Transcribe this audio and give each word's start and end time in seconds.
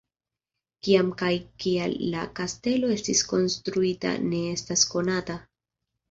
Kiam 0.85 1.09
kaj 1.17 1.33
kial 1.63 1.91
la 2.15 2.23
kastelo 2.39 2.89
estis 2.93 3.21
konstruita 3.33 4.13
ne 4.31 4.39
estas 4.55 4.87
konata. 4.95 5.37